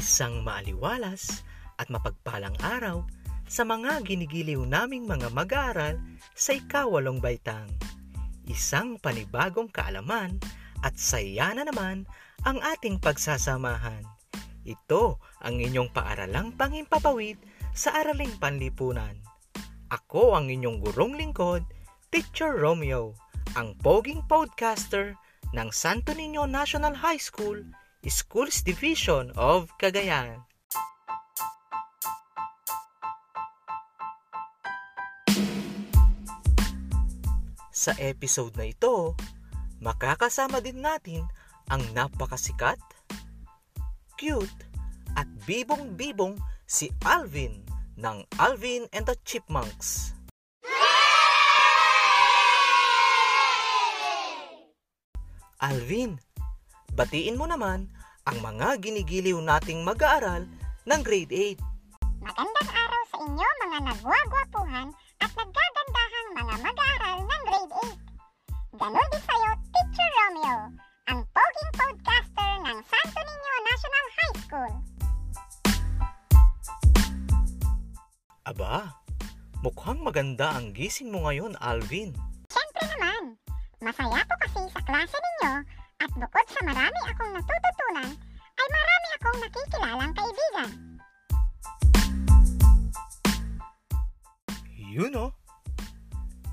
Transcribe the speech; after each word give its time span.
Isang 0.00 0.40
maaliwalas 0.40 1.44
at 1.76 1.92
mapagpalang 1.92 2.56
araw 2.64 3.04
sa 3.44 3.68
mga 3.68 4.00
ginigiliw 4.00 4.64
naming 4.64 5.04
mga 5.04 5.28
mag-aaral 5.28 6.00
sa 6.32 6.56
ikawalong 6.56 7.20
baitang. 7.20 7.68
Isang 8.48 8.96
panibagong 8.96 9.68
kaalaman 9.68 10.40
at 10.80 10.96
saya 10.96 11.52
na 11.52 11.68
naman 11.68 12.08
ang 12.48 12.64
ating 12.64 12.96
pagsasamahan. 12.96 14.00
Ito 14.64 15.20
ang 15.44 15.60
inyong 15.60 15.92
paaralang 15.92 16.56
pangimpapawid 16.56 17.36
sa 17.76 17.92
Araling 18.00 18.40
Panlipunan. 18.40 19.20
Ako 19.92 20.32
ang 20.32 20.48
inyong 20.48 20.80
gurong 20.80 21.12
lingkod, 21.20 21.60
Teacher 22.08 22.56
Romeo, 22.56 23.12
ang 23.52 23.76
poging 23.76 24.24
podcaster 24.24 25.12
ng 25.52 25.68
Santo 25.68 26.16
Niño 26.16 26.48
National 26.48 26.96
High 26.96 27.20
School, 27.20 27.68
Schools 28.08 28.64
Division 28.64 29.28
of 29.36 29.68
Cagayan. 29.76 30.40
Sa 37.68 37.92
episode 38.00 38.56
na 38.56 38.72
ito, 38.72 39.12
makakasama 39.84 40.64
din 40.64 40.80
natin 40.80 41.28
ang 41.68 41.84
napakasikat, 41.92 42.80
cute, 44.16 44.64
at 45.12 45.28
bibong-bibong 45.44 46.40
si 46.64 46.88
Alvin 47.04 47.60
ng 48.00 48.24
Alvin 48.40 48.88
and 48.96 49.04
the 49.04 49.16
Chipmunks. 49.28 50.16
Alvin, 55.60 56.16
batiin 56.94 57.38
mo 57.38 57.46
naman 57.46 57.86
ang 58.26 58.38
mga 58.42 58.82
ginigiliw 58.82 59.38
nating 59.40 59.82
mag-aaral 59.86 60.46
ng 60.86 61.00
grade 61.00 61.56
8. 61.56 61.60
Magandang 62.20 62.70
araw 62.70 63.02
sa 63.08 63.16
inyo 63.24 63.48
mga 63.64 63.78
nagwagwapuhan 63.94 64.88
at 65.22 65.30
naggagandahang 65.32 66.28
mga 66.36 66.54
mag-aaral 66.60 67.18
ng 67.24 67.42
grade 67.46 67.74
8. 68.74 68.78
Ganon 68.80 69.08
din 69.12 69.22
sa'yo, 69.24 69.50
Teacher 69.70 70.10
Romeo, 70.18 70.58
ang 71.10 71.20
poging 71.32 71.72
podcaster 71.74 72.52
ng 72.64 72.78
Santo 72.86 73.20
Niño 73.24 73.54
National 73.66 74.06
High 74.10 74.36
School. 74.40 74.72
Aba, 78.50 78.74
mukhang 79.62 80.00
maganda 80.02 80.56
ang 80.58 80.72
gising 80.74 81.12
mo 81.12 81.28
ngayon, 81.28 81.54
Alvin. 81.60 82.16
Siyempre 82.50 82.84
naman, 82.96 83.22
masaya 83.84 84.20
po 84.26 84.34
kasi 84.42 84.60
sa 84.74 84.80
klase 84.82 85.16
ninyo 85.16 85.79
at 86.00 86.10
bukod 86.16 86.46
sa 86.48 86.60
marami 86.64 87.00
akong 87.12 87.32
natututunan, 87.36 88.10
ay 88.56 88.68
marami 88.72 89.08
akong 89.20 89.38
nakikilalang 89.44 90.12
kaibigan. 90.16 90.70
Yun 94.80 95.12
oh. 95.20 95.30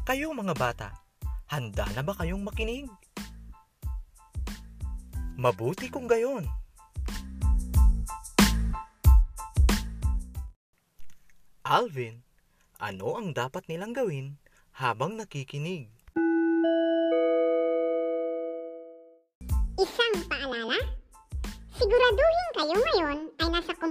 Kayo 0.03 0.35
mga 0.35 0.55
bata, 0.55 0.87
handa 1.47 1.87
na 1.95 2.03
ba 2.03 2.13
kayong 2.15 2.43
makinig? 2.43 2.91
Mabuti 5.39 5.87
kung 5.87 6.11
gayon. 6.11 6.43
Alvin, 11.67 12.23
ano 12.79 13.19
ang 13.19 13.35
dapat 13.35 13.67
nilang 13.67 13.91
gawin 13.91 14.39
habang 14.75 15.19
nakikinig? 15.19 15.96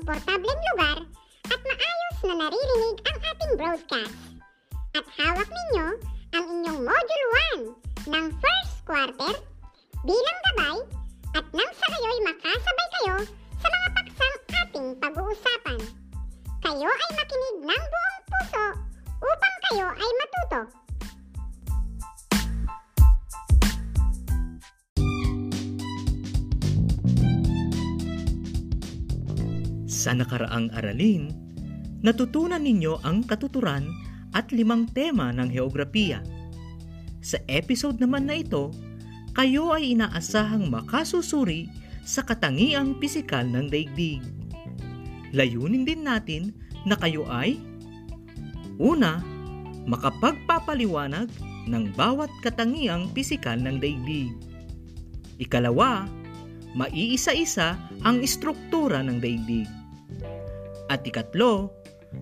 Komportableng 0.06 0.62
lugar 0.71 1.03
at 1.50 1.61
maayos 1.67 2.17
na 2.22 2.34
naririnig 2.39 2.97
ang 3.11 3.19
ating 3.27 3.53
broadcast. 3.59 4.19
At 4.94 5.03
hawak 5.19 5.50
ninyo 5.50 5.87
ang 6.31 6.44
inyong 6.47 6.81
Module 6.87 7.27
1 8.06 8.15
ng 8.15 8.27
first 8.39 8.75
quarter 8.87 9.34
bilang 10.06 10.39
gabay 10.47 10.78
at 11.34 11.47
nang 11.50 11.72
sa 11.75 11.87
kayo'y 11.91 12.21
makasabay 12.22 12.89
kayo 12.94 13.17
sa 13.59 13.67
mga 13.67 13.89
paksang 13.99 14.37
ating 14.47 14.89
pag-uusapan. 15.03 15.81
Kayo 16.62 16.87
ay 16.87 17.11
makinig 17.19 17.56
ng 17.67 17.84
buong 17.91 18.19
puso 18.31 18.67
upang 19.27 19.56
kayo 19.67 19.87
ay 19.91 20.11
matuto. 20.23 20.85
Sa 30.06 30.15
nakaraang 30.15 30.71
aralin, 30.71 31.34
natutunan 31.99 32.62
ninyo 32.62 33.03
ang 33.03 33.27
katuturan 33.27 33.91
at 34.39 34.55
limang 34.55 34.87
tema 34.94 35.34
ng 35.34 35.50
heograpiya. 35.50 36.22
Sa 37.27 37.43
episode 37.50 37.99
naman 37.99 38.31
na 38.31 38.39
ito, 38.39 38.71
kayo 39.34 39.75
ay 39.75 39.99
inaasahang 39.99 40.71
makasusuri 40.71 41.67
sa 42.06 42.22
katangiang 42.22 42.94
pisikal 43.03 43.43
ng 43.43 43.67
daigdig. 43.67 44.22
Layunin 45.34 45.83
din 45.83 46.06
natin 46.06 46.55
na 46.87 46.94
kayo 47.03 47.27
ay 47.27 47.59
Una, 48.78 49.19
makapagpapaliwanag 49.91 51.27
ng 51.67 51.84
bawat 51.99 52.31
katangiang 52.47 53.11
pisikal 53.11 53.59
ng 53.59 53.83
daigdig. 53.83 54.31
Ikalawa, 55.43 56.06
maiisa-isa 56.78 57.75
ang 58.06 58.23
istruktura 58.23 59.03
ng 59.03 59.19
daigdig. 59.19 59.67
At 60.96 61.04
ikatlo, 61.04 61.68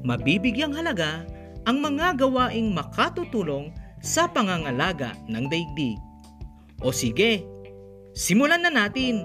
mabibigyang 0.03 0.75
halaga 0.75 1.23
ang 1.63 1.79
mga 1.79 2.19
gawaing 2.19 2.75
makatutulong 2.75 3.71
sa 4.03 4.27
pangangalaga 4.27 5.15
ng 5.31 5.47
daigdig. 5.47 5.95
O 6.83 6.91
sige, 6.91 7.47
simulan 8.19 8.67
na 8.67 8.75
natin! 8.75 9.23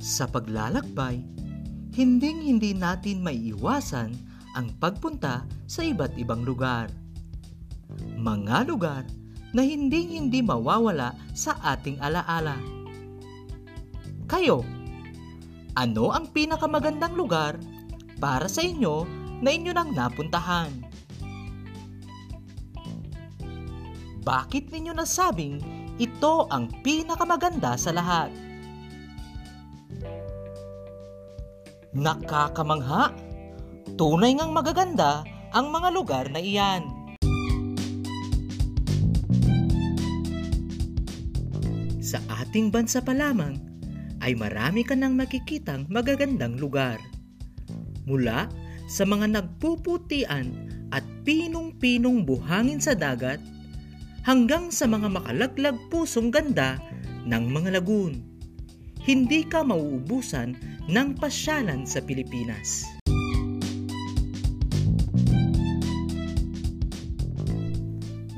Sa 0.00 0.24
paglalakbay, 0.32 1.20
hinding-hindi 1.92 2.72
natin 2.72 3.20
maiiwasan 3.20 4.16
ang 4.56 4.72
pagpunta 4.80 5.44
sa 5.68 5.84
iba't 5.84 6.16
ibang 6.16 6.40
lugar. 6.40 6.88
Mga 8.16 8.64
lugar 8.64 9.04
na 9.52 9.60
hinding-hindi 9.60 10.40
mawawala 10.40 11.12
sa 11.36 11.60
ating 11.60 12.00
alaala. 12.00 12.83
Kayo, 14.24 14.64
ano 15.76 16.08
ang 16.16 16.32
pinakamagandang 16.32 17.12
lugar 17.12 17.60
para 18.16 18.48
sa 18.48 18.64
inyo 18.64 19.04
na 19.44 19.52
inyo 19.52 19.76
nang 19.76 19.92
napuntahan? 19.92 20.72
Bakit 24.24 24.72
ninyo 24.72 24.96
nasabing 24.96 25.60
ito 26.00 26.48
ang 26.48 26.72
pinakamaganda 26.80 27.76
sa 27.76 27.92
lahat? 27.92 28.32
Nakakamangha! 31.92 33.12
Tunay 33.94 34.40
ngang 34.40 34.56
magaganda 34.56 35.20
ang 35.52 35.68
mga 35.68 35.88
lugar 35.92 36.24
na 36.32 36.40
iyan. 36.40 36.88
Sa 42.00 42.18
ating 42.40 42.72
bansa 42.72 43.04
pa 43.04 43.12
lamang 43.12 43.73
ay 44.24 44.32
marami 44.32 44.80
ka 44.88 44.96
nang 44.96 45.12
makikitang 45.20 45.84
magagandang 45.92 46.56
lugar. 46.56 46.96
Mula 48.08 48.48
sa 48.88 49.04
mga 49.04 49.36
nagpuputian 49.36 50.48
at 50.88 51.04
pinong-pinong 51.28 52.24
buhangin 52.24 52.80
sa 52.80 52.96
dagat 52.96 53.40
hanggang 54.24 54.72
sa 54.72 54.88
mga 54.88 55.12
makalaglag 55.12 55.76
pusong 55.92 56.32
ganda 56.32 56.80
ng 57.28 57.44
mga 57.52 57.80
lagoon. 57.80 58.24
Hindi 59.04 59.44
ka 59.44 59.60
mauubusan 59.60 60.56
ng 60.88 61.08
pasyalan 61.20 61.84
sa 61.84 62.00
Pilipinas. 62.00 62.88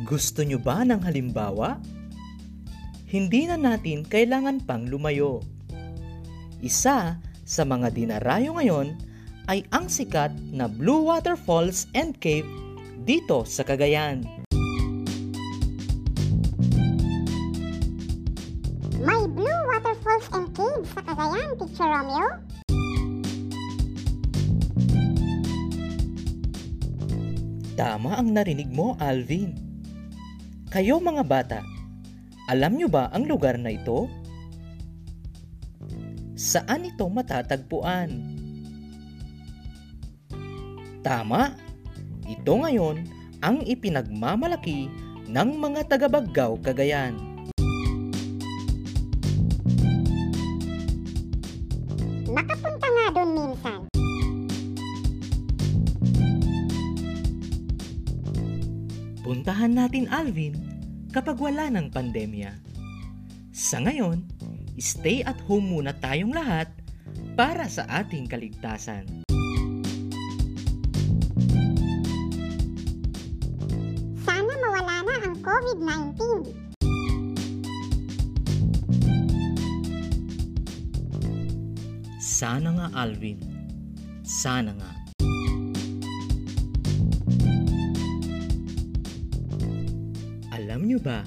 Gusto 0.07 0.43
nyo 0.43 0.59
ba 0.59 0.87
ng 0.87 1.03
halimbawa? 1.03 1.83
Hindi 3.07 3.47
na 3.47 3.59
natin 3.59 4.07
kailangan 4.07 4.63
pang 4.67 4.87
lumayo. 4.87 5.43
Isa 6.65 7.21
sa 7.45 7.63
mga 7.69 7.93
dinarayo 7.93 8.57
ngayon 8.57 8.97
ay 9.47 9.63
ang 9.71 9.93
sikat 9.93 10.33
na 10.51 10.67
Blue 10.67 11.05
Waterfalls 11.05 11.85
and 11.93 12.17
Cave 12.17 12.49
dito 13.05 13.45
sa 13.45 13.61
Cagayan. 13.61 14.25
May 18.97 19.23
Blue 19.29 19.61
Waterfalls 19.69 20.27
and 20.33 20.49
Caves 20.57 20.89
sa 20.97 21.05
Cagayan, 21.05 21.51
Teacher 21.61 21.87
Romeo? 21.93 22.29
Tama 27.77 28.17
ang 28.17 28.33
narinig 28.33 28.73
mo, 28.73 28.97
Alvin. 28.97 29.53
Kayo 30.73 30.97
mga 31.05 31.23
bata, 31.29 31.61
Alam 32.49 32.79
nyo 32.79 32.89
ba 32.89 33.11
ang 33.13 33.27
lugar 33.29 33.59
na 33.59 33.75
ito? 33.75 34.07
Saan 36.57 36.89
ito 36.89 37.05
matatagpuan? 37.05 38.17
Tama! 41.05 41.53
Ito 42.25 42.53
ngayon 42.65 43.05
ang 43.45 43.61
ipinagmamalaki 43.61 44.89
ng 45.29 45.49
mga 45.53 45.85
taga-Baggaw 45.85 46.57
Cagayan. 46.65 47.13
Makapunta 52.25 52.89
nga 52.89 53.07
doon 53.13 53.31
minsan. 53.37 53.81
Puntahan 59.21 59.77
natin 59.77 60.09
Alvin 60.09 60.57
kapag 61.13 61.37
wala 61.37 61.69
ng 61.69 61.93
pandemya. 61.93 62.57
Sa 63.53 63.85
ngayon, 63.85 64.25
stay 64.77 65.25
at 65.25 65.41
home 65.49 65.73
muna 65.73 65.97
tayong 66.01 66.33
lahat 66.33 66.69
para 67.37 67.69
sa 67.69 67.85
ating 67.89 68.29
kaligtasan. 68.29 69.05
Sana 74.25 74.53
mawala 74.61 74.97
na 75.05 75.15
ang 75.25 75.37
COVID-19. 75.41 76.21
Sana 82.21 82.69
nga 82.77 82.89
Alvin. 82.97 83.41
Sana 84.21 84.73
nga. 84.77 84.93
Alam 90.57 90.89
nyo 90.89 91.01
ba 91.01 91.25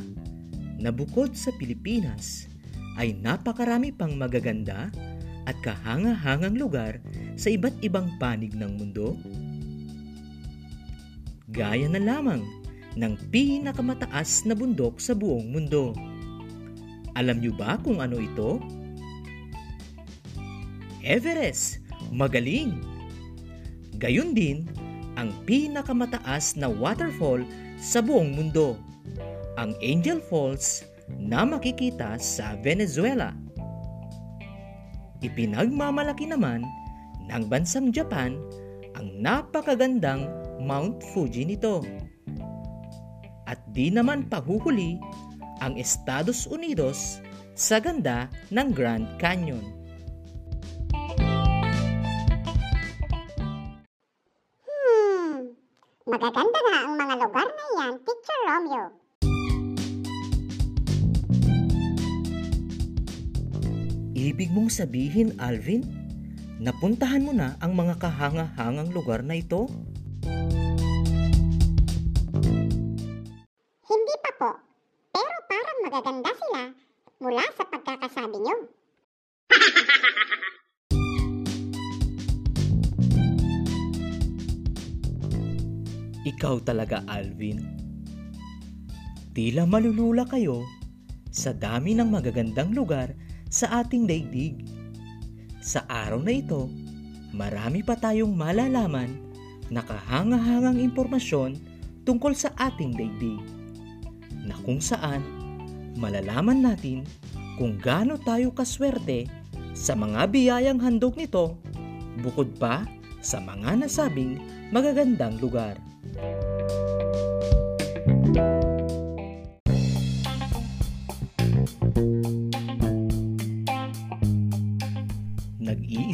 na 0.82 0.90
bukod 0.90 1.34
sa 1.38 1.54
Pilipinas 1.54 2.49
ay 3.00 3.16
napakarami 3.16 3.96
pang 3.96 4.12
magaganda 4.20 4.92
at 5.48 5.56
kahanga-hangang 5.64 6.60
lugar 6.60 7.00
sa 7.40 7.48
iba't 7.48 7.80
ibang 7.80 8.12
panig 8.20 8.52
ng 8.54 8.76
mundo? 8.76 9.16
Gaya 11.50 11.88
na 11.88 11.98
lamang 11.98 12.44
ng 13.00 13.14
pinakamataas 13.32 14.44
na 14.46 14.54
bundok 14.54 15.00
sa 15.00 15.16
buong 15.16 15.50
mundo. 15.50 15.96
Alam 17.16 17.42
nyo 17.42 17.56
ba 17.56 17.80
kung 17.82 18.04
ano 18.04 18.20
ito? 18.20 18.60
Everest, 21.00 21.80
magaling! 22.12 22.84
Gayon 23.98 24.36
din 24.36 24.68
ang 25.16 25.32
pinakamataas 25.48 26.60
na 26.60 26.68
waterfall 26.68 27.42
sa 27.80 28.04
buong 28.04 28.36
mundo, 28.36 28.76
ang 29.56 29.72
Angel 29.80 30.20
Falls 30.20 30.84
na 31.18 31.48
makikita 31.48 32.20
sa 32.22 32.54
Venezuela. 32.60 33.34
Ipinagmamalaki 35.20 36.30
naman 36.30 36.64
ng 37.28 37.44
bansang 37.52 37.92
Japan 37.92 38.40
ang 38.96 39.08
napakagandang 39.20 40.28
Mount 40.60 41.00
Fuji 41.12 41.48
nito. 41.48 41.84
At 43.48 43.60
di 43.72 43.90
naman 43.90 44.30
pahuhuli 44.30 45.00
ang 45.60 45.76
Estados 45.76 46.46
Unidos 46.48 47.20
sa 47.56 47.80
ganda 47.84 48.32
ng 48.56 48.68
Grand 48.72 49.08
Canyon. 49.20 49.66
Hmm, 54.64 55.52
magaganda 56.08 56.60
nga 56.64 56.78
ang 56.88 56.94
mga 56.96 57.16
lugar 57.20 57.48
na 57.48 57.66
yan, 57.76 57.94
Teacher 58.04 58.40
Romeo. 58.48 58.99
Ibig 64.40 64.56
mong 64.56 64.72
sabihin, 64.72 65.36
Alvin, 65.36 65.84
napuntahan 66.64 67.28
mo 67.28 67.36
na 67.36 67.60
ang 67.60 67.76
mga 67.76 68.00
kahanga-hangang 68.00 68.88
lugar 68.96 69.20
na 69.20 69.36
ito? 69.36 69.68
Hindi 73.84 74.16
pa 74.24 74.32
po, 74.40 74.56
pero 75.12 75.36
parang 75.44 75.78
magaganda 75.84 76.32
sila 76.32 76.72
mula 77.20 77.44
sa 77.52 77.68
pagkakasabi 77.68 78.40
nyo. 78.40 78.56
Ikaw 86.32 86.64
talaga, 86.64 87.04
Alvin. 87.12 87.60
Tila 89.36 89.68
malulula 89.68 90.24
kayo 90.24 90.64
sa 91.28 91.52
dami 91.52 91.92
ng 91.92 92.08
magagandang 92.08 92.72
lugar 92.72 93.12
sa 93.50 93.82
ating 93.82 94.06
daigdig. 94.06 94.62
Sa 95.60 95.84
araw 95.90 96.22
na 96.22 96.38
ito, 96.38 96.70
marami 97.34 97.82
pa 97.82 97.98
tayong 97.98 98.32
malalaman 98.32 99.18
na 99.74 99.82
kahanga-hangang 99.86 100.82
impormasyon 100.82 101.58
tungkol 102.06 102.34
sa 102.34 102.54
ating 102.58 102.96
daigdig 102.96 103.42
na 104.46 104.56
kung 104.66 104.82
saan 104.82 105.22
malalaman 106.00 106.64
natin 106.64 107.06
kung 107.60 107.76
gaano 107.76 108.16
tayo 108.22 108.56
kaswerte 108.56 109.28
sa 109.76 109.94
mga 109.94 110.32
biyayang 110.32 110.80
handog 110.80 111.20
nito 111.20 111.60
bukod 112.24 112.56
pa 112.58 112.88
sa 113.20 113.44
mga 113.44 113.84
nasabing 113.86 114.40
magagandang 114.72 115.38
lugar. 115.44 115.76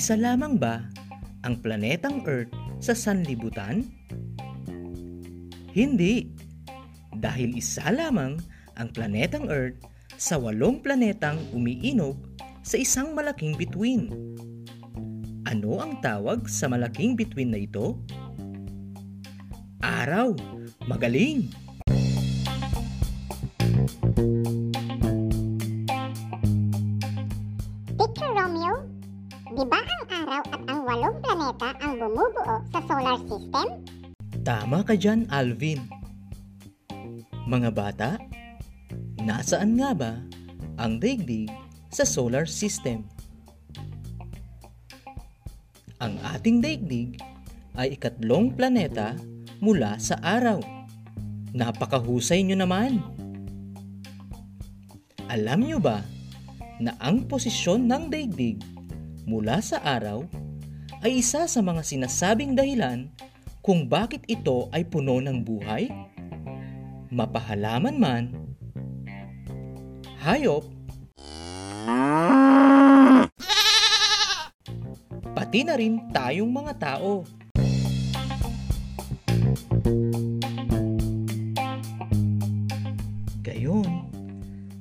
Nag-iisa 0.06 0.22
lamang 0.22 0.62
ba 0.62 0.86
ang 1.42 1.66
planetang 1.66 2.22
Earth 2.30 2.54
sa 2.78 2.94
sanlibutan? 2.94 3.90
Hindi. 5.74 6.30
Dahil 7.18 7.58
isa 7.58 7.90
lamang 7.90 8.38
ang 8.78 8.94
planetang 8.94 9.50
Earth 9.50 9.82
sa 10.14 10.38
walong 10.38 10.86
planetang 10.86 11.42
umiinog 11.58 12.22
sa 12.62 12.78
isang 12.78 13.18
malaking 13.18 13.58
bituin. 13.58 14.14
Ano 15.50 15.82
ang 15.82 15.98
tawag 16.06 16.46
sa 16.54 16.70
malaking 16.70 17.18
bituin 17.18 17.50
na 17.50 17.66
ito? 17.66 17.98
Araw. 19.82 20.38
Magaling. 20.86 21.65
Solar 33.06 33.22
system? 33.22 33.68
Tama 34.42 34.82
ka 34.82 34.98
dyan, 34.98 35.30
Alvin. 35.30 35.86
Mga 37.46 37.70
bata, 37.70 38.10
nasaan 39.22 39.78
nga 39.78 39.94
ba 39.94 40.14
ang 40.82 40.98
daigdig 40.98 41.46
sa 41.94 42.02
solar 42.02 42.50
system? 42.50 43.06
Ang 46.02 46.18
ating 46.34 46.66
daigdig 46.66 47.22
ay 47.78 47.94
ikatlong 47.94 48.50
planeta 48.58 49.14
mula 49.62 50.02
sa 50.02 50.18
araw. 50.26 50.58
Napakahusay 51.54 52.42
nyo 52.42 52.58
naman! 52.58 53.06
Alam 55.30 55.62
nyo 55.62 55.78
ba 55.78 56.02
na 56.82 56.98
ang 56.98 57.30
posisyon 57.30 57.86
ng 57.86 58.10
daigdig 58.10 58.66
mula 59.30 59.62
sa 59.62 59.78
araw 59.86 60.26
ay 61.06 61.22
isa 61.22 61.46
sa 61.46 61.62
mga 61.62 61.86
sinasabing 61.86 62.58
dahilan 62.58 63.06
kung 63.62 63.86
bakit 63.86 64.26
ito 64.26 64.74
ay 64.74 64.90
puno 64.90 65.22
ng 65.22 65.38
buhay? 65.46 65.86
Mapahalaman 67.14 67.94
man, 67.94 68.34
hayop, 70.26 70.66
pati 75.38 75.62
na 75.62 75.78
rin 75.78 76.10
tayong 76.10 76.50
mga 76.50 76.74
tao. 76.82 77.22
Gayon, 83.46 84.10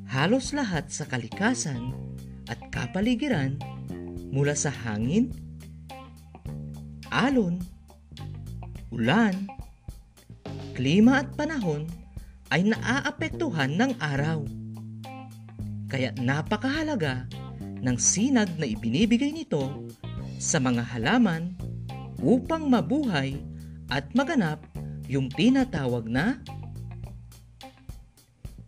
halos 0.09 0.57
lahat 0.57 0.89
sa 0.89 1.05
kalikasan 1.05 1.93
at 2.49 2.57
kapaligiran 2.73 3.61
mula 4.33 4.57
sa 4.57 4.73
hangin, 4.73 5.44
alon, 7.15 7.63
ulan, 8.91 9.47
klima 10.75 11.23
at 11.23 11.31
panahon 11.39 11.87
ay 12.51 12.67
naaapektuhan 12.67 13.79
ng 13.79 13.95
araw. 14.03 14.43
Kaya 15.87 16.11
napakahalaga 16.19 17.31
ng 17.63 17.97
sinag 17.97 18.51
na 18.59 18.67
ibinibigay 18.67 19.31
nito 19.31 19.87
sa 20.43 20.59
mga 20.59 20.83
halaman 20.83 21.55
upang 22.19 22.67
mabuhay 22.67 23.39
at 23.87 24.11
maganap 24.19 24.59
yung 25.07 25.31
tinatawag 25.31 26.11
na 26.11 26.43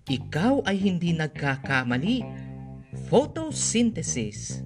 Ikaw 0.07 0.63
ay 0.71 0.79
hindi 0.79 1.11
nagkakamali. 1.11 2.23
Photosynthesis. 3.11 4.66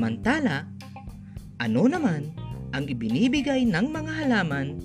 Samantala, 0.00 0.64
ano 1.60 1.84
naman 1.84 2.32
ang 2.72 2.88
ibinibigay 2.88 3.68
ng 3.68 3.92
mga 3.92 4.24
halaman 4.24 4.80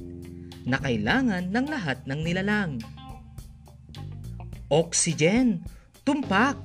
na 0.68 0.76
kailangan 0.76 1.56
ng 1.56 1.66
lahat 1.72 2.04
ng 2.04 2.20
nilalang? 2.20 2.84
Oxygen, 4.68 5.64
tumpak. 6.04 6.60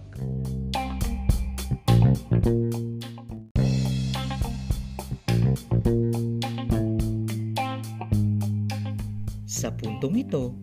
Sa 9.47 9.71
puntong 9.79 10.27
ito, 10.27 10.59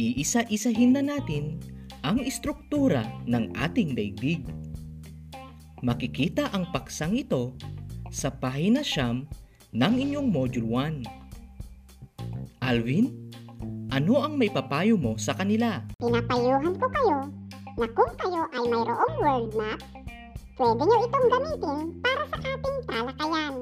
iisa-isahin 0.00 0.96
na 0.96 1.04
natin 1.04 1.60
ang 2.00 2.24
istruktura 2.24 3.04
ng 3.28 3.52
ating 3.60 3.92
daigdig. 3.92 4.61
Makikita 5.82 6.46
ang 6.54 6.70
paksang 6.70 7.18
ito 7.18 7.58
sa 8.06 8.30
pahina 8.30 8.86
siyam 8.86 9.26
ng 9.74 9.94
inyong 9.98 10.30
Module 10.30 10.70
1. 10.70 12.62
Alvin, 12.62 13.10
ano 13.90 14.22
ang 14.22 14.38
may 14.38 14.46
papayo 14.46 14.94
mo 14.94 15.18
sa 15.18 15.34
kanila? 15.34 15.82
Pinapayuhan 15.98 16.78
ko 16.78 16.86
kayo 16.86 17.26
na 17.74 17.86
kung 17.98 18.14
kayo 18.14 18.46
ay 18.54 18.62
mayroong 18.62 19.14
world 19.18 19.50
map, 19.58 19.82
pwede 20.54 20.82
nyo 20.86 20.98
itong 21.02 21.26
gamitin 21.34 21.78
para 21.98 22.24
sa 22.30 22.38
ating 22.46 22.78
talakayan. 22.86 23.54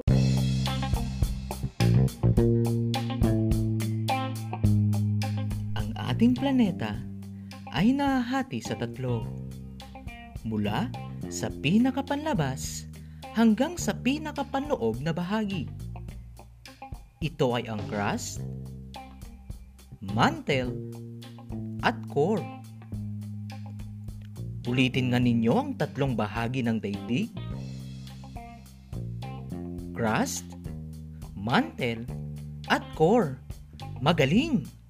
Ang 5.73 5.89
ating 5.97 6.37
planeta 6.37 7.01
ay 7.73 7.97
nahahati 7.97 8.61
sa 8.61 8.77
tatlo. 8.77 9.25
Mula 10.45 11.09
sa 11.31 11.47
pinakapanlabas 11.47 12.91
hanggang 13.31 13.79
sa 13.79 13.95
pinakapanloob 13.95 14.99
na 14.99 15.15
bahagi. 15.15 15.71
Ito 17.23 17.55
ay 17.55 17.71
ang 17.71 17.79
crust, 17.87 18.43
mantle, 20.03 20.75
at 21.87 21.95
core. 22.11 22.43
Ulitin 24.67 25.15
nga 25.15 25.23
ninyo 25.23 25.53
ang 25.55 25.71
tatlong 25.79 26.13
bahagi 26.13 26.61
ng 26.67 26.77
daigdig. 26.83 27.31
Crust, 29.95 30.45
mantle, 31.33 32.03
at 32.67 32.83
core. 32.99 33.39
Magaling! 34.03 34.80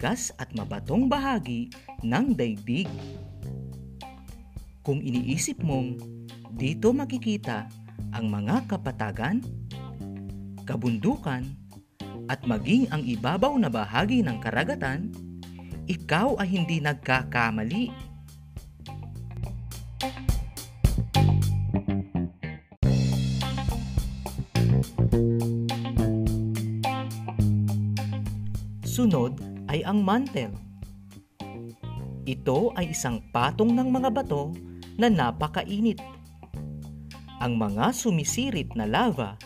Matigas 0.00 0.32
at 0.40 0.48
mabatong 0.56 1.12
bahagi 1.12 1.68
ng 2.00 2.32
daigdig. 2.32 2.88
Kung 4.80 5.04
iniisip 5.04 5.60
mong 5.60 6.00
dito 6.56 6.96
makikita 6.96 7.68
ang 8.16 8.32
mga 8.32 8.64
kapatagan, 8.64 9.44
kabundukan, 10.64 11.44
at 12.32 12.40
maging 12.48 12.88
ang 12.88 13.04
ibabaw 13.04 13.52
na 13.60 13.68
bahagi 13.68 14.24
ng 14.24 14.40
karagatan, 14.40 15.12
ikaw 15.84 16.40
ay 16.40 16.48
hindi 16.48 16.80
nagkakamali. 16.80 17.92
Sunod 28.80 29.49
ay 29.70 29.86
ang 29.86 30.02
mantle. 30.02 30.50
Ito 32.26 32.74
ay 32.74 32.90
isang 32.90 33.22
patong 33.30 33.70
ng 33.70 33.86
mga 33.86 34.10
bato 34.10 34.50
na 34.98 35.06
napakainit. 35.06 36.02
Ang 37.40 37.56
mga 37.56 37.94
sumisirit 37.94 38.74
na 38.74 38.84
lava 38.84 39.38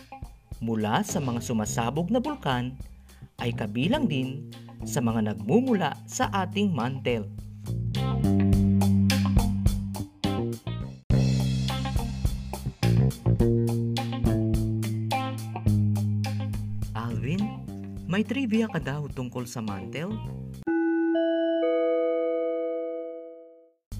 mula 0.59 1.05
sa 1.05 1.21
mga 1.21 1.39
sumasabog 1.45 2.09
na 2.09 2.17
bulkan 2.17 2.73
ay 3.39 3.53
kabilang 3.53 4.09
din 4.09 4.49
sa 4.83 4.99
mga 4.99 5.31
nagmumula 5.31 5.93
sa 6.09 6.27
ating 6.33 6.73
mantle. 6.73 7.29
May 18.25 18.33
trivia 18.33 18.65
ka 18.65 18.81
daw 18.81 19.05
tungkol 19.13 19.45
sa 19.45 19.61
mantle? 19.61 20.17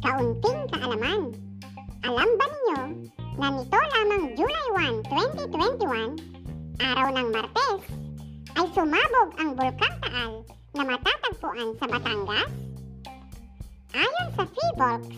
Kaunting 0.01 0.65
kaalaman. 0.73 1.29
Alam 2.01 2.29
ba 2.33 2.45
ninyo 2.49 2.81
na 3.37 3.47
nito 3.53 3.77
lamang 3.77 4.23
July 4.33 4.67
1, 5.05 5.13
2021, 5.53 6.17
araw 6.81 7.09
ng 7.13 7.27
Martes, 7.37 7.85
ay 8.57 8.65
sumabog 8.73 9.29
ang 9.37 9.53
Bulkang 9.53 9.97
Taal 10.01 10.41
na 10.73 10.83
matatagpuan 10.89 11.69
sa 11.77 11.85
Batangas? 11.85 12.49
Ayon 13.93 14.27
sa 14.33 14.43
Seabolks, 14.49 15.17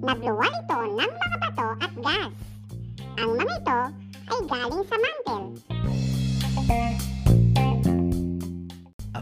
nagluwal 0.00 0.52
ito 0.56 0.78
ng 0.96 1.12
mga 1.12 1.36
bato 1.36 1.68
at 1.84 1.92
gas. 2.00 2.32
Ang 3.20 3.30
mga 3.36 3.54
ito 3.60 3.80
ay 4.32 4.40
galing 4.48 4.84
sa 4.88 4.96
mantle. 4.96 5.57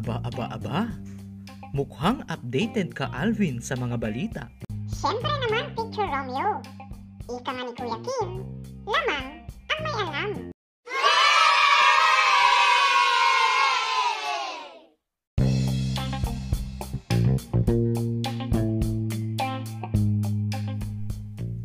Aba, 0.07 0.23
aba, 0.23 0.47
aba. 0.55 0.79
Mukhang 1.75 2.23
updated 2.31 2.95
ka, 2.95 3.11
Alvin, 3.11 3.59
sa 3.59 3.75
mga 3.75 3.99
balita. 3.99 4.47
Siyempre 4.87 5.27
naman, 5.27 5.75
Teacher 5.75 6.07
Romeo. 6.07 6.63
Ika 7.27 7.51
nga 7.51 7.63
ni 7.67 7.75
Kuya 7.75 7.99
Kim, 8.07 8.47
lamang 8.87 9.27
ang 9.67 9.81
may 9.83 9.95
alam. 9.99 10.31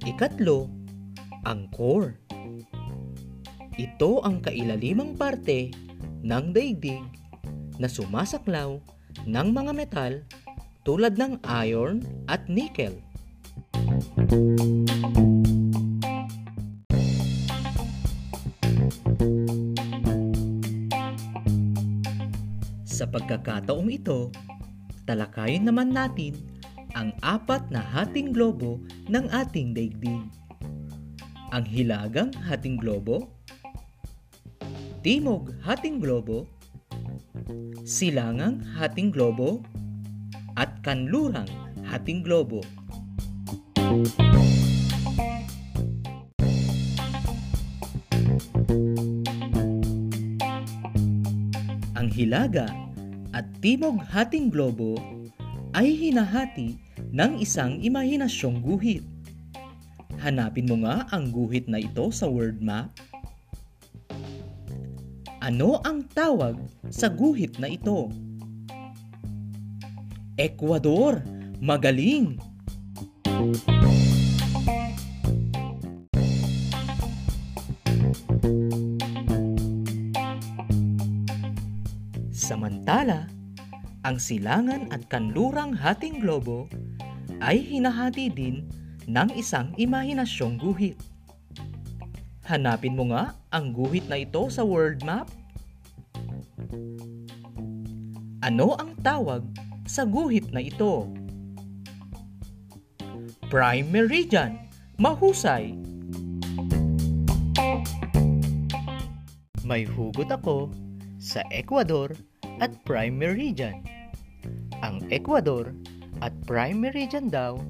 Ikatlo, 0.01 0.65
ang 1.45 1.69
core. 1.69 2.17
Ito 3.77 4.25
ang 4.25 4.41
kailalimang 4.41 5.13
parte 5.13 5.69
ng 6.25 6.45
daigdig 6.57 7.21
na 7.81 7.89
sumasaklaw 7.89 8.77
ng 9.25 9.47
mga 9.50 9.71
metal 9.73 10.13
tulad 10.85 11.17
ng 11.17 11.41
iron 11.50 12.05
at 12.29 12.45
nickel. 12.45 12.93
Sa 22.85 23.09
pagkakataong 23.09 23.89
ito, 23.89 24.29
talakayin 25.09 25.65
naman 25.65 25.89
natin 25.89 26.38
ang 26.93 27.09
apat 27.25 27.65
na 27.73 27.81
hating 27.81 28.29
globo 28.29 28.77
ng 29.09 29.25
ating 29.33 29.73
daigdig. 29.73 30.21
Ang 31.50 31.65
hilagang 31.65 32.29
hating 32.45 32.77
globo, 32.77 33.25
timog 35.01 35.50
hating 35.65 35.97
globo, 35.97 36.45
silangang 37.84 38.62
hating 38.77 39.10
globo, 39.10 39.63
at 40.60 40.70
kanlurang 40.84 41.48
hating 41.88 42.24
globo. 42.24 42.60
Ang 51.96 52.08
hilaga 52.10 52.72
at 53.31 53.48
timog 53.60 54.01
hating 54.10 54.51
globo 54.51 55.00
ay 55.75 55.91
hinahati 55.96 56.75
ng 57.12 57.39
isang 57.39 57.79
imahinasyong 57.79 58.60
guhit. 58.63 59.03
Hanapin 60.22 60.70
mo 60.70 60.84
nga 60.86 61.10
ang 61.10 61.34
guhit 61.34 61.65
na 61.65 61.81
ito 61.81 62.13
sa 62.13 62.29
word 62.29 62.62
map. 62.62 62.93
Ano 65.41 65.81
ang 65.81 66.05
tawag 66.05 66.53
sa 66.93 67.10
guhit 67.10 67.57
na 67.57 67.65
ito? 67.65 68.13
Ecuador, 70.38 71.17
magaling! 71.57 72.38
Samantala, 82.29 83.25
ang 84.05 84.21
silangan 84.21 84.93
at 84.93 85.10
kanlurang 85.10 85.74
hating 85.74 86.21
globo 86.21 86.69
ay 87.41 87.57
hinahati 87.65 88.29
din 88.29 88.69
ng 89.10 89.33
isang 89.33 89.74
imahinasyong 89.74 90.62
guhit. 90.62 91.01
Hanapin 92.51 93.00
mo 93.00 93.08
nga 93.15 93.31
ang 93.55 93.72
guhit 93.72 94.12
na 94.12 94.20
ito 94.20 94.51
sa 94.51 94.67
world 94.67 95.08
map. 95.08 95.31
Ano 98.43 98.75
ang 98.75 98.91
tawag 99.00 99.48
sa 99.88 100.03
guhit 100.03 100.51
na 100.51 100.60
ito? 100.60 101.08
Prime 103.48 103.88
Meridian. 103.88 104.67
Mahusay. 105.00 105.79
May 109.63 109.88
hugot 109.88 110.27
ako 110.27 110.75
sa 111.24 111.48
Ecuador 111.55 112.12
at 112.60 112.75
Prime 112.84 113.15
Meridian. 113.15 113.79
Ang 114.84 115.08
Ecuador 115.08 115.72
at 116.20 116.36
Prime 116.43 116.84
Meridian 116.84 117.31
daw 117.31 117.63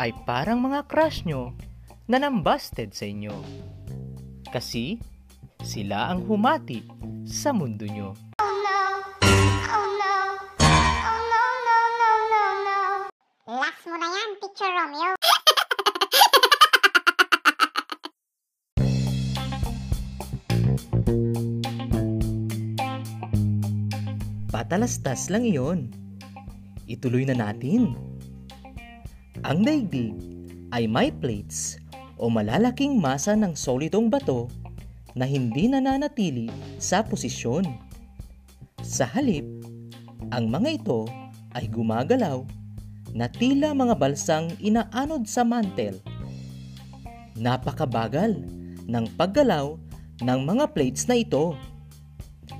ay 0.00 0.16
parang 0.24 0.64
mga 0.64 0.88
crush 0.88 1.28
nyo 1.28 1.52
na 2.08 2.16
nambasted 2.24 2.96
sa 2.96 3.04
inyo. 3.04 3.36
Kasi 4.54 5.02
sila 5.66 6.14
ang 6.14 6.30
humati 6.30 6.86
sa 7.26 7.50
mundo 7.50 7.90
nyo. 7.90 8.14
Oh 8.38 8.54
no! 8.62 9.02
Oh 9.66 9.88
no! 9.98 10.14
Oh 10.62 11.20
no, 11.26 11.42
no, 11.66 11.78
no, 11.98 12.10
no, 12.30 12.42
no! 12.62 12.80
Last 13.50 13.82
mo 13.90 13.98
na 13.98 14.06
yan, 14.06 14.30
Teacher 14.38 14.70
Romeo. 14.70 15.18
Patalastas 24.54 25.34
lang 25.34 25.50
iyon. 25.50 25.90
Ituloy 26.86 27.26
na 27.26 27.34
natin. 27.34 27.98
Ang 29.42 29.66
daigdig 29.66 30.14
ay 30.70 30.86
may 30.86 31.10
plates 31.10 31.82
o 32.24 32.32
malalaking 32.32 32.96
masa 32.96 33.36
ng 33.36 33.52
solidong 33.52 34.08
bato 34.08 34.48
na 35.12 35.28
hindi 35.28 35.68
nananatili 35.68 36.48
sa 36.80 37.04
posisyon. 37.04 37.68
Sa 38.80 39.04
halip, 39.04 39.44
ang 40.32 40.48
mga 40.48 40.80
ito 40.80 41.04
ay 41.52 41.68
gumagalaw 41.68 42.40
na 43.12 43.28
tila 43.28 43.76
mga 43.76 43.94
balsang 44.00 44.48
inaanod 44.56 45.28
sa 45.28 45.44
mantel. 45.44 46.00
Napakabagal 47.36 48.40
ng 48.88 49.04
paggalaw 49.20 49.76
ng 50.24 50.40
mga 50.48 50.72
plates 50.72 51.04
na 51.04 51.20
ito. 51.20 51.52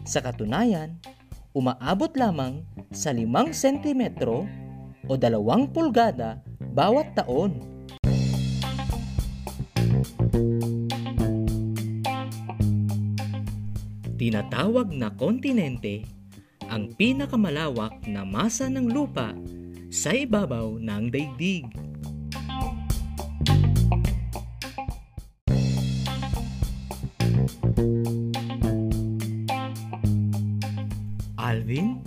Sa 0.04 0.20
katunayan, 0.20 1.00
umaabot 1.56 2.12
lamang 2.20 2.60
sa 2.92 3.16
5 3.16 3.32
sentimetro 3.56 4.44
o 5.08 5.12
2 5.16 5.72
pulgada 5.72 6.44
bawat 6.60 7.16
taon. 7.16 7.73
Tinatawag 14.24 14.88
na 14.96 15.12
kontinente 15.12 16.00
ang 16.72 16.96
pinakamalawak 16.96 18.08
na 18.08 18.24
masa 18.24 18.72
ng 18.72 18.88
lupa 18.88 19.36
sa 19.92 20.16
ibabaw 20.16 20.80
ng 20.80 21.12
daigdig. 21.12 21.68
Alvin, 31.36 32.00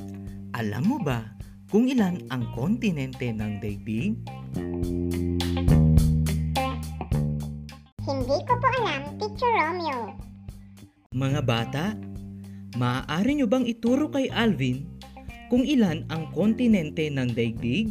alam 0.58 0.90
mo 0.90 0.98
ba 0.98 1.22
kung 1.70 1.86
ilan 1.86 2.18
ang 2.34 2.50
kontinente 2.58 3.30
ng 3.30 3.62
daigdig? 3.62 4.18
Hindi 8.02 8.38
ko 8.42 8.54
po 8.58 8.68
alam, 8.82 9.06
Teacher 9.22 9.54
Romeo. 9.54 10.18
Mga 11.18 11.42
bata, 11.46 11.98
maaari 12.78 13.42
nyo 13.42 13.50
bang 13.50 13.66
ituro 13.66 14.14
kay 14.14 14.30
Alvin 14.30 14.86
kung 15.50 15.66
ilan 15.66 16.06
ang 16.14 16.30
kontinente 16.30 17.10
ng 17.10 17.34
daigdig? 17.34 17.90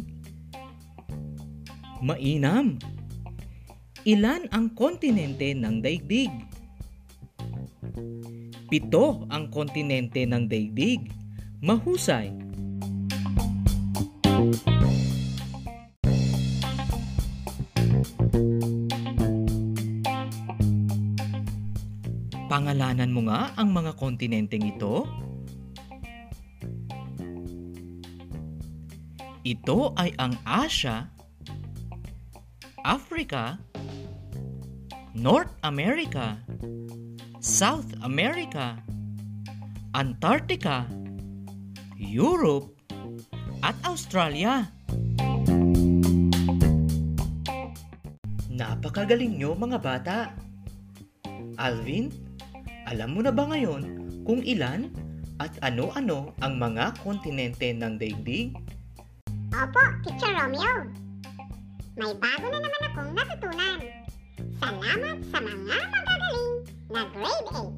Mainam! 1.99 2.79
Ilan 4.07 4.47
ang 4.55 4.71
kontinente 4.79 5.51
ng 5.51 5.83
daigdig? 5.83 6.31
Pito 8.71 9.27
ang 9.35 9.51
kontinente 9.51 10.23
ng 10.23 10.47
daigdig. 10.47 11.11
Mahusay! 11.59 12.46
Pangalanan 22.97 23.13
mo 23.13 23.29
nga 23.29 23.53
ang 23.61 23.77
mga 23.77 23.93
kontinenteng 24.01 24.73
ito? 24.73 25.05
Ito 29.45 29.93
ay 30.01 30.17
ang 30.17 30.33
Asia, 30.49 31.05
Africa, 32.89 33.61
North 35.13 35.53
America, 35.61 36.41
South 37.37 37.85
America, 38.01 38.81
Antarctica, 39.93 40.89
Europe, 42.01 42.81
at 43.61 43.77
Australia. 43.85 44.73
Napakagaling 48.49 49.37
nyo 49.37 49.53
mga 49.53 49.85
bata. 49.85 50.33
Alvin, 51.61 52.26
alam 52.87 53.19
mo 53.19 53.21
na 53.23 53.35
ba 53.35 53.51
ngayon 53.51 53.83
kung 54.23 54.39
ilan 54.47 54.87
at 55.43 55.51
ano-ano 55.59 56.31
ang 56.39 56.55
mga 56.55 56.95
kontinente 57.03 57.75
ng 57.75 57.99
daigdig? 57.99 58.55
Opo, 59.51 59.83
Teacher 60.07 60.31
Romeo. 60.31 60.87
May 61.99 62.15
bago 62.15 62.47
na 62.47 62.63
naman 62.63 62.83
akong 62.87 63.11
natutunan. 63.11 63.83
Salamat 64.63 65.19
sa 65.35 65.43
mga 65.43 65.83
magagaling 65.83 66.63
na 66.87 67.03
grade 67.11 67.51
8. 67.51 67.75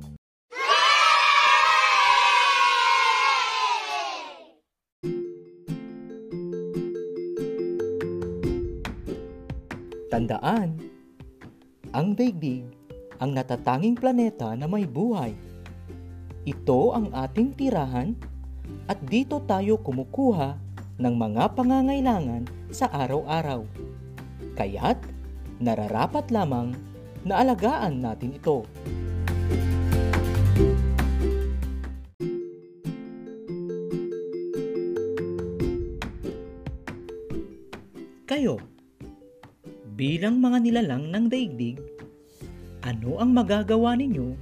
Tandaan, 10.13 10.77
ang 11.97 12.13
daigdig 12.13 12.78
ang 13.19 13.35
natatanging 13.35 13.99
planeta 13.99 14.55
na 14.55 14.71
may 14.71 14.87
buhay. 14.87 15.35
Ito 16.47 16.95
ang 16.95 17.11
ating 17.11 17.59
tirahan 17.59 18.15
at 18.87 18.99
dito 19.05 19.43
tayo 19.45 19.77
kumukuha 19.83 20.57
ng 20.99 21.15
mga 21.15 21.55
pangangailangan 21.55 22.47
sa 22.71 22.91
araw-araw. 22.91 23.67
Kaya't 24.55 24.99
nararapat 25.59 26.31
lamang 26.31 26.75
na 27.27 27.43
alagaan 27.43 28.03
natin 28.03 28.39
ito. 28.39 28.63
Kayo, 38.29 38.61
bilang 39.99 40.39
mga 40.39 40.63
nilalang 40.63 41.11
ng 41.11 41.27
daigdig, 41.27 41.98
ano 42.99 43.23
ang 43.23 43.31
magagawa 43.31 43.95
ninyo 43.95 44.35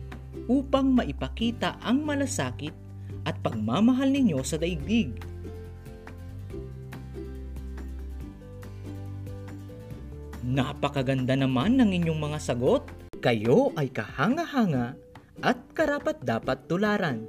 upang 0.49 0.89
maipakita 0.89 1.77
ang 1.85 2.01
malasakit 2.09 2.73
at 3.29 3.37
pagmamahal 3.45 4.09
ninyo 4.09 4.41
sa 4.41 4.57
daigdig? 4.57 5.13
Napakaganda 10.41 11.37
naman 11.37 11.77
ng 11.77 11.93
inyong 12.01 12.17
mga 12.33 12.39
sagot. 12.41 12.89
Kayo 13.21 13.77
ay 13.77 13.93
kahanga-hanga 13.93 14.97
at 15.45 15.59
karapat 15.77 16.17
dapat 16.25 16.65
tularan. 16.65 17.29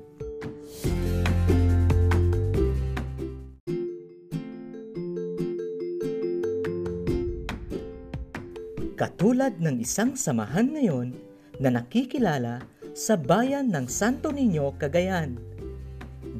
Katulad 8.98 9.62
ng 9.62 9.78
isang 9.78 10.18
samahan 10.18 10.74
ngayon 10.74 11.14
na 11.62 11.70
nakikilala 11.70 12.66
sa 12.98 13.14
bayan 13.14 13.70
ng 13.70 13.86
Santo 13.86 14.34
Niño, 14.34 14.74
Cagayan. 14.82 15.38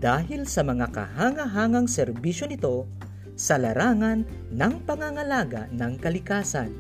Dahil 0.02 0.50
sa 0.50 0.66
mga 0.66 0.90
kahanga-hangang 0.90 1.86
serbisyo 1.86 2.50
nito 2.50 2.90
sa 3.38 3.62
larangan 3.62 4.26
ng 4.50 4.74
pangangalaga 4.90 5.70
ng 5.70 6.02
kalikasan. 6.02 6.74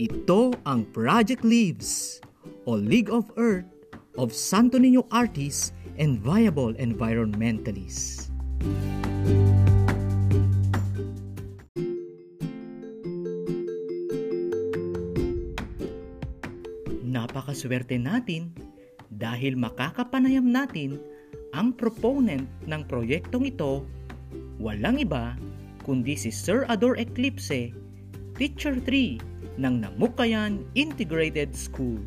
Ito 0.00 0.56
ang 0.64 0.88
Project 0.96 1.44
Leaves 1.44 2.24
o 2.64 2.72
League 2.72 3.12
of 3.12 3.28
Earth 3.36 3.68
of 4.16 4.32
Santo 4.32 4.80
Niño 4.80 5.04
Artists 5.12 5.76
and 5.98 6.20
Viable 6.20 6.72
Environmentalists. 6.78 8.30
Napakaswerte 17.02 18.00
natin 18.00 18.52
dahil 19.12 19.58
makakapanayam 19.58 20.48
natin 20.48 20.96
ang 21.52 21.76
proponent 21.76 22.48
ng 22.64 22.82
proyektong 22.88 23.44
ito, 23.44 23.84
walang 24.56 24.96
iba 24.96 25.36
kundi 25.82 26.14
si 26.14 26.30
Sir 26.30 26.64
Ador 26.70 26.96
Eclipse, 26.96 27.74
Teacher 28.38 28.78
3 28.78 29.58
ng 29.58 29.74
Namukayan 29.84 30.64
Integrated 30.78 31.52
School. 31.52 32.00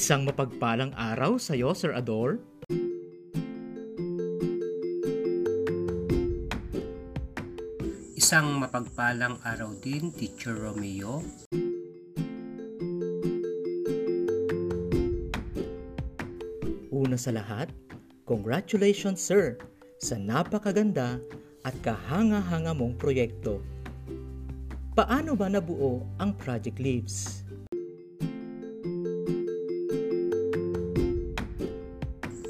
Isang 0.00 0.24
mapagpalang 0.24 0.96
araw 0.96 1.36
sa 1.36 1.52
iyo, 1.52 1.76
Sir 1.76 1.92
Ador. 1.92 2.40
Isang 8.16 8.64
mapagpalang 8.64 9.36
araw 9.44 9.76
din, 9.76 10.08
Teacher 10.16 10.56
Romeo. 10.56 11.20
Una 16.88 17.20
sa 17.20 17.36
lahat, 17.36 17.68
congratulations 18.24 19.20
sir 19.20 19.60
sa 20.00 20.16
napakaganda 20.16 21.20
at 21.60 21.76
kahanga-hanga 21.84 22.72
mong 22.72 22.96
proyekto. 22.96 23.60
Paano 24.96 25.36
ba 25.36 25.52
nabuo 25.52 26.08
ang 26.16 26.32
Project 26.40 26.80
Leaves? 26.80 27.49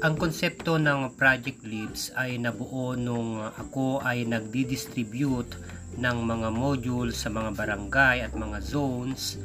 Ang 0.01 0.17
konsepto 0.17 0.81
ng 0.81 1.13
Project 1.13 1.61
Leaves 1.61 2.09
ay 2.17 2.41
nabuo 2.41 2.97
nung 2.97 3.37
ako 3.37 4.01
ay 4.01 4.25
nagdi-distribute 4.25 5.53
ng 5.93 6.17
mga 6.25 6.49
module 6.49 7.13
sa 7.13 7.29
mga 7.29 7.53
barangay 7.53 8.25
at 8.25 8.33
mga 8.33 8.65
zones 8.65 9.37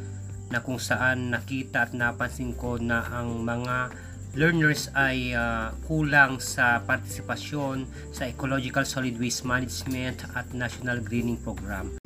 na 0.48 0.64
kung 0.64 0.80
saan 0.80 1.28
nakita 1.28 1.84
at 1.84 1.92
napansin 1.92 2.56
ko 2.56 2.80
na 2.80 3.04
ang 3.04 3.44
mga 3.44 3.92
learners 4.32 4.88
ay 4.96 5.36
uh, 5.36 5.76
kulang 5.84 6.40
sa 6.40 6.80
partisipasyon 6.88 7.84
sa 8.08 8.24
Ecological 8.24 8.88
Solid 8.88 9.20
Waste 9.20 9.44
Management 9.44 10.24
at 10.32 10.56
National 10.56 11.04
Greening 11.04 11.36
Program. 11.36 12.00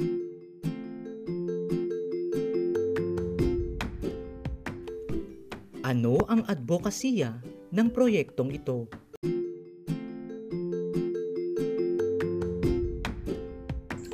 Ano 5.87 6.19
ang 6.27 6.43
advokasya 6.51 7.60
ng 7.71 7.89
proyektong 7.91 8.51
ito? 8.51 8.91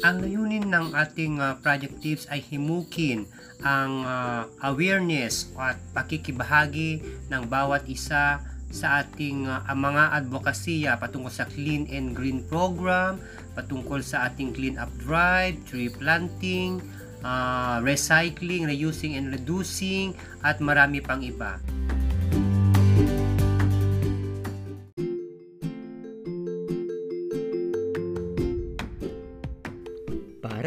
Ang 0.07 0.23
layunin 0.23 0.71
ng 0.71 0.95
ating 0.95 1.43
uh, 1.43 1.59
project 1.59 1.99
tips 1.99 2.31
ay 2.31 2.39
himukin 2.39 3.27
ang 3.67 4.07
uh, 4.07 4.47
awareness 4.63 5.51
at 5.59 5.75
pakikibahagi 5.91 7.03
ng 7.27 7.43
bawat 7.51 7.83
isa 7.91 8.39
sa 8.71 9.03
ating 9.03 9.51
uh, 9.51 9.67
mga 9.75 10.15
advokasya 10.23 10.95
patungkol 11.03 11.33
sa 11.33 11.49
Clean 11.51 11.91
and 11.91 12.15
Green 12.15 12.45
Program, 12.47 13.19
patungkol 13.59 13.99
sa 14.05 14.31
ating 14.31 14.55
Clean 14.55 14.77
Up 14.79 14.93
Drive, 15.01 15.59
tree 15.67 15.91
planting, 15.91 16.79
uh, 17.27 17.83
recycling, 17.83 18.69
reusing 18.69 19.19
and 19.19 19.35
reducing 19.35 20.15
at 20.47 20.63
marami 20.63 21.03
pang 21.03 21.25
iba. 21.25 21.59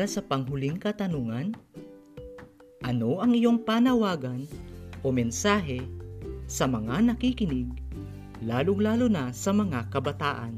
Sa 0.09 0.25
panghuling 0.25 0.81
katanungan, 0.81 1.53
ano 2.81 3.21
ang 3.21 3.37
iyong 3.37 3.61
panawagan 3.61 4.49
o 5.05 5.13
mensahe 5.13 5.85
sa 6.49 6.65
mga 6.65 7.13
nakikinig, 7.13 7.69
lalong-lalo 8.41 9.05
na 9.05 9.29
sa 9.29 9.53
mga 9.53 9.85
kabataan? 9.93 10.57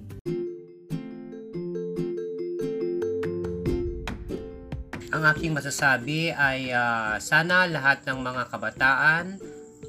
Ang 5.11 5.23
aking 5.27 5.51
masasabi 5.51 6.31
ay 6.31 6.71
uh, 6.71 7.19
sana 7.19 7.67
lahat 7.67 8.07
ng 8.07 8.23
mga 8.23 8.47
kabataan 8.47 9.35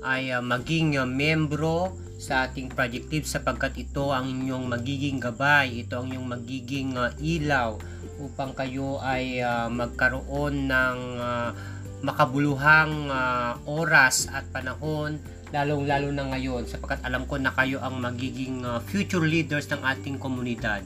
ay 0.03 0.35
uh, 0.35 0.43
maging 0.43 0.99
uh, 0.99 1.07
membro 1.07 1.95
sa 2.19 2.51
ating 2.51 2.67
project 2.75 3.07
sapagkat 3.31 3.79
ito 3.79 4.11
ang 4.11 4.27
inyong 4.27 4.67
magiging 4.67 5.23
gabay, 5.23 5.87
ito 5.87 6.03
ang 6.03 6.11
inyong 6.11 6.29
magiging 6.35 6.99
uh, 6.99 7.15
ilaw 7.23 7.79
upang 8.23 8.55
kayo 8.55 9.03
ay 9.03 9.43
uh, 9.43 9.67
magkaroon 9.67 10.71
ng 10.71 10.99
uh, 11.19 11.51
makabuluhang 12.07 13.11
uh, 13.11 13.59
oras 13.67 14.31
at 14.31 14.47
panahon 14.55 15.19
lalong 15.53 15.85
lalo 15.85 16.09
na 16.09 16.33
ngayon 16.33 16.65
sapagkat 16.65 17.05
alam 17.05 17.29
ko 17.29 17.37
na 17.37 17.53
kayo 17.53 17.77
ang 17.85 18.01
magiging 18.01 18.65
uh, 18.65 18.81
future 18.81 19.23
leaders 19.23 19.69
ng 19.69 19.85
ating 19.85 20.17
komunidad. 20.17 20.81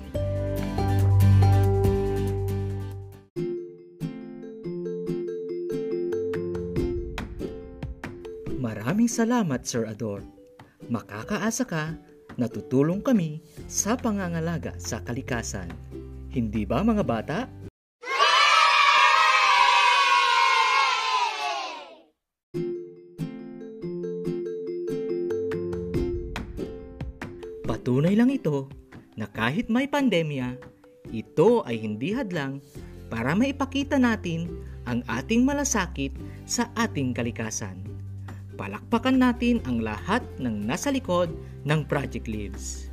Maraming 8.58 9.06
salamat 9.06 9.62
Sir 9.62 9.86
Ador. 9.86 10.26
Makakaasa 10.90 11.64
ka 11.66 11.94
na 12.34 12.50
tutulong 12.50 13.00
kami 13.00 13.38
sa 13.70 13.94
pangangalaga 13.94 14.74
sa 14.82 15.00
kalikasan. 15.00 15.70
Hindi 16.36 16.68
ba 16.68 16.84
mga 16.84 17.00
bata? 17.00 17.48
Patunay 27.64 28.12
lang 28.12 28.28
ito 28.28 28.68
na 29.16 29.24
kahit 29.32 29.72
may 29.72 29.88
pandemya, 29.88 30.60
ito 31.08 31.64
ay 31.64 31.80
hindi 31.80 32.12
hadlang 32.12 32.60
para 33.08 33.32
maipakita 33.32 33.96
natin 33.96 34.60
ang 34.84 35.00
ating 35.08 35.40
malasakit 35.40 36.12
sa 36.44 36.68
ating 36.76 37.16
kalikasan. 37.16 37.80
Palakpakan 38.60 39.24
natin 39.24 39.64
ang 39.64 39.80
lahat 39.80 40.20
ng 40.36 40.68
nasa 40.68 40.92
likod 40.92 41.32
ng 41.64 41.80
Project 41.88 42.28
Lives. 42.28 42.85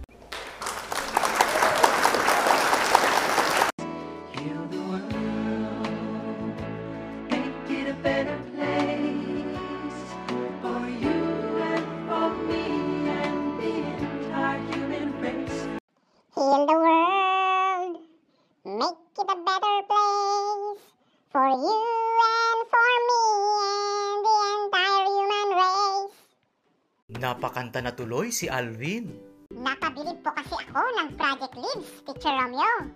Napakanta 27.74 27.90
na 27.90 27.98
tuloy 27.98 28.30
si 28.30 28.46
Alvin. 28.46 29.10
Napabilib 29.50 30.22
po 30.22 30.30
kasi 30.30 30.54
ako 30.54 30.78
ng 30.94 31.10
Project 31.18 31.56
Leaves, 31.58 31.92
Teacher 32.06 32.30
Romeo. 32.30 32.94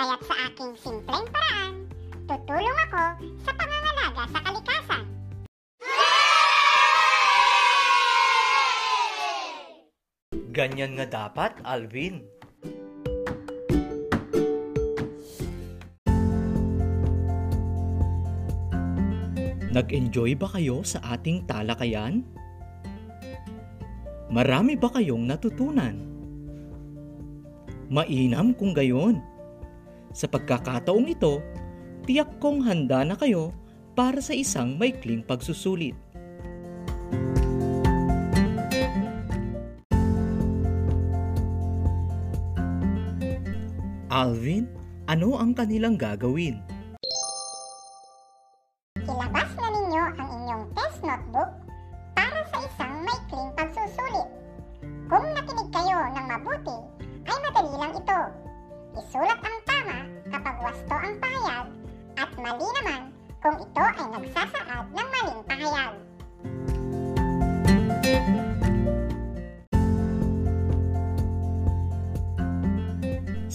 Kaya't 0.00 0.22
sa 0.24 0.34
aking 0.48 0.72
simpleng 0.80 1.28
paraan, 1.28 1.84
tutulong 2.24 2.78
ako 2.88 3.04
sa 3.44 3.52
pangangalaga 3.52 4.24
sa 4.32 4.40
kalikasan. 4.48 5.04
Ganyan 10.56 10.96
nga 10.96 11.28
dapat, 11.28 11.60
Alvin. 11.68 12.24
Nag-enjoy 19.68 20.32
ba 20.40 20.48
kayo 20.56 20.80
sa 20.80 20.96
ating 21.12 21.44
talakayan? 21.44 22.24
Marami 24.28 24.76
ba 24.76 24.92
kayong 24.92 25.24
natutunan? 25.24 25.96
Mainam 27.88 28.52
kung 28.52 28.76
gayon. 28.76 29.24
Sa 30.12 30.28
pagkakataong 30.28 31.08
ito, 31.08 31.40
tiyak 32.04 32.36
kong 32.36 32.60
handa 32.60 33.08
na 33.08 33.16
kayo 33.16 33.56
para 33.96 34.20
sa 34.20 34.36
isang 34.36 34.76
maikling 34.76 35.24
pagsusulit. 35.24 35.96
Alvin, 44.12 44.68
ano 45.08 45.40
ang 45.40 45.56
kanilang 45.56 45.96
gagawin? 45.96 46.60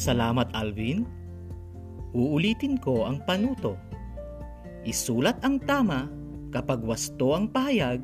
Salamat 0.03 0.51
Alvin. 0.51 1.07
Uulitin 2.11 2.75
ko 2.75 3.07
ang 3.07 3.23
panuto. 3.23 3.79
Isulat 4.83 5.39
ang 5.47 5.63
tama 5.63 6.11
kapag 6.51 6.83
wasto 6.83 7.31
ang 7.31 7.47
pahayag 7.47 8.03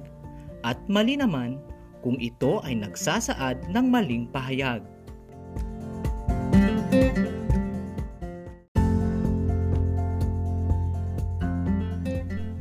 at 0.64 0.80
mali 0.88 1.20
naman 1.20 1.60
kung 2.00 2.16
ito 2.16 2.64
ay 2.64 2.80
nagsasaad 2.80 3.68
ng 3.76 3.86
maling 3.92 4.32
pahayag. 4.32 4.80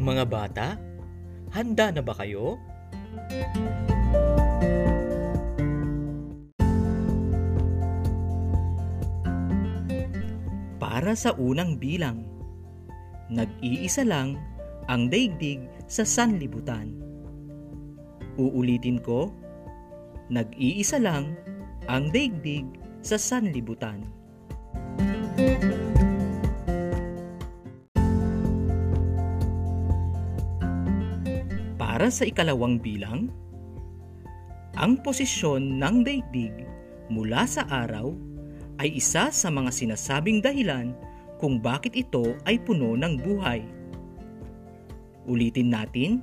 Mga 0.03 0.25
bata, 0.27 0.75
handa 1.55 1.95
na 1.95 2.03
ba 2.03 2.19
kayo? 2.19 2.59
Para 10.99 11.15
sa 11.15 11.31
unang 11.39 11.79
bilang, 11.79 12.27
nag-iisa 13.31 14.03
lang 14.03 14.35
ang 14.91 15.07
daigdig 15.07 15.63
sa 15.87 16.03
sanlibutan. 16.03 16.91
Uulitin 18.35 18.99
ko, 18.99 19.31
nag-iisa 20.27 20.99
lang 20.99 21.39
ang 21.87 22.11
daigdig 22.11 22.67
sa 22.99 23.15
sanlibutan. 23.15 24.11
Para 31.79 32.11
sa 32.11 32.27
ikalawang 32.27 32.83
bilang, 32.83 33.31
ang 34.75 34.99
posisyon 35.07 35.79
ng 35.79 36.03
daigdig 36.03 36.67
mula 37.07 37.47
sa 37.47 37.63
araw 37.71 38.28
ay 38.79 38.99
isa 38.99 39.35
sa 39.35 39.49
mga 39.51 39.71
sinasabing 39.75 40.39
dahilan 40.39 40.95
kung 41.39 41.59
bakit 41.59 41.95
ito 41.99 42.35
ay 42.47 42.59
puno 42.63 42.95
ng 42.95 43.15
buhay. 43.19 43.63
Ulitin 45.27 45.75
natin, 45.75 46.23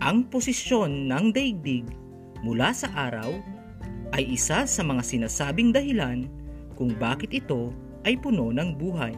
ang 0.00 0.24
posisyon 0.28 1.08
ng 1.08 1.32
daigdig 1.32 1.84
mula 2.40 2.72
sa 2.72 2.88
araw 2.96 3.36
ay 4.16 4.36
isa 4.36 4.64
sa 4.64 4.82
mga 4.84 5.02
sinasabing 5.04 5.72
dahilan 5.72 6.28
kung 6.76 6.96
bakit 6.96 7.32
ito 7.32 7.72
ay 8.08 8.16
puno 8.16 8.48
ng 8.52 8.76
buhay. 8.76 9.12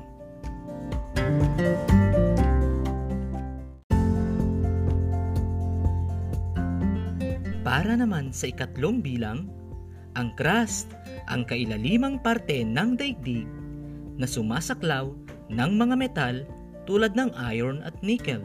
Para 7.62 7.94
naman 7.94 8.35
sa 8.35 8.50
ikatlong 8.50 8.98
bilang, 8.98 9.62
ang 10.16 10.37
crust 10.37 10.92
ang 11.31 11.46
kailalimang 11.48 12.20
parte 12.20 12.61
ng 12.61 12.98
daigdig 12.98 13.48
na 14.20 14.29
sumasaklaw 14.29 15.09
ng 15.48 15.70
mga 15.79 15.94
metal 15.96 16.37
tulad 16.85 17.16
ng 17.16 17.33
iron 17.48 17.81
at 17.87 17.96
nickel. 18.05 18.42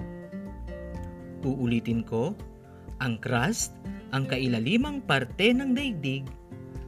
Uulitin 1.44 2.04
ko, 2.04 2.36
ang 3.04 3.20
crust 3.20 3.76
ang 4.16 4.24
kailalimang 4.24 5.04
parte 5.04 5.52
ng 5.52 5.76
daigdig 5.76 6.24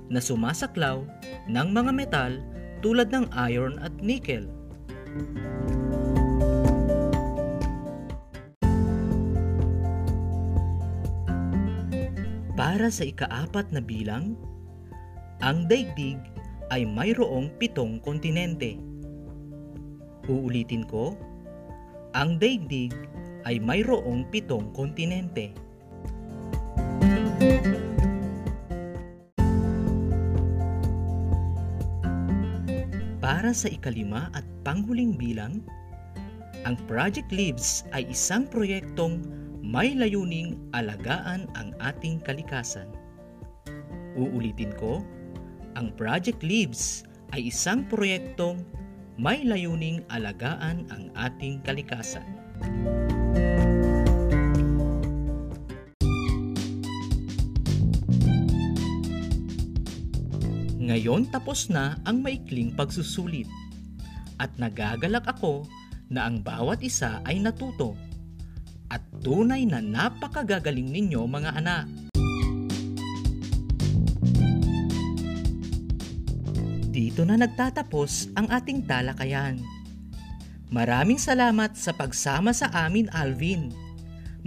na 0.07 0.23
sumasaklaw 0.23 1.03
ng 1.51 1.67
mga 1.69 1.91
metal 1.91 2.31
tulad 2.79 3.11
ng 3.11 3.27
iron 3.35 3.75
at 3.83 3.91
nickel. 3.99 4.47
Para 12.55 12.91
sa 12.91 13.07
ikaapat 13.07 13.71
na 13.71 13.79
bilang, 13.79 14.35
ang 15.39 15.71
daigdig 15.71 16.19
ay 16.67 16.83
mayroong 16.83 17.47
pitong 17.63 18.03
kontinente. 18.03 18.75
Uulitin 20.27 20.83
ko, 20.83 21.15
ang 22.11 22.35
daigdig 22.35 22.91
ay 23.47 23.55
mayroong 23.63 24.27
pitong 24.35 24.67
kontinente. 24.75 25.55
Para 33.23 33.55
sa 33.55 33.71
ikalima 33.71 34.27
at 34.35 34.43
panghuling 34.67 35.15
bilang, 35.15 35.63
ang 36.67 36.75
Project 36.83 37.31
Lives 37.31 37.87
ay 37.95 38.11
isang 38.11 38.43
proyektong 38.43 39.23
may 39.63 39.95
layuning 39.95 40.59
alagaan 40.75 41.47
ang 41.55 41.71
ating 41.79 42.19
kalikasan. 42.27 42.91
Uulitin 44.19 44.75
ko, 44.75 44.99
ang 45.79 45.95
Project 45.95 46.43
Leaves 46.43 47.07
ay 47.31 47.47
isang 47.47 47.87
proyektong 47.87 48.67
may 49.15 49.47
layuning 49.47 50.03
alagaan 50.11 50.83
ang 50.91 51.07
ating 51.15 51.63
kalikasan. 51.63 52.27
Ngayon 60.83 61.31
tapos 61.31 61.71
na 61.71 61.95
ang 62.03 62.19
maikling 62.19 62.75
pagsusulit 62.75 63.47
at 64.35 64.51
nagagalak 64.59 65.23
ako 65.31 65.63
na 66.11 66.27
ang 66.27 66.43
bawat 66.43 66.83
isa 66.83 67.23
ay 67.23 67.39
natuto 67.39 67.95
at 68.91 68.99
tunay 69.23 69.63
na 69.63 69.79
napakagagaling 69.79 70.91
ninyo 70.91 71.23
mga 71.29 71.55
anak. 71.55 71.87
Dito 77.19 77.35
na 77.35 77.35
nagtatapos 77.35 78.31
ang 78.31 78.47
ating 78.47 78.87
talakayan. 78.87 79.59
Maraming 80.71 81.19
salamat 81.19 81.75
sa 81.75 81.91
pagsama 81.91 82.55
sa 82.55 82.71
amin, 82.71 83.11
Alvin. 83.11 83.75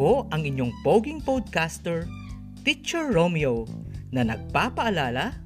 po 0.00 0.24
ang 0.32 0.48
inyong 0.48 0.72
poging 0.80 1.20
podcaster, 1.20 2.08
Teacher 2.64 3.12
Romeo, 3.12 3.68
na 4.08 4.24
nagpapaalala, 4.24 5.36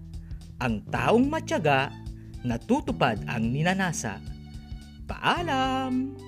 ang 0.63 0.79
taong 0.95 1.27
matyaga, 1.27 1.91
natutupad 2.47 3.19
ang 3.27 3.51
ninanasa. 3.51 4.23
Paalam! 5.11 6.24